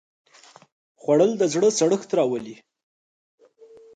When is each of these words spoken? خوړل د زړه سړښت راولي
خوړل 1.01 1.31
د 1.37 1.43
زړه 1.53 1.69
سړښت 1.79 2.09
راولي 2.17 2.55